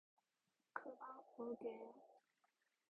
[0.73, 0.99] 금방
[1.37, 1.93] 올게요.